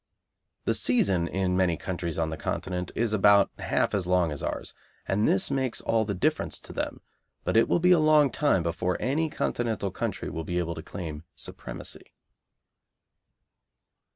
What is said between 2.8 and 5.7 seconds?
is about half as long as ours, and this